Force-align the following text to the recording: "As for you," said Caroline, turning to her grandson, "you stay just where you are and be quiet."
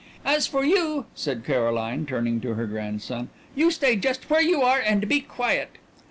"As 0.25 0.47
for 0.47 0.65
you," 0.65 1.05
said 1.13 1.45
Caroline, 1.45 2.07
turning 2.07 2.41
to 2.41 2.55
her 2.55 2.65
grandson, 2.65 3.29
"you 3.53 3.69
stay 3.69 3.95
just 3.95 4.31
where 4.31 4.41
you 4.41 4.63
are 4.63 4.79
and 4.79 5.07
be 5.07 5.19
quiet." 5.19 5.77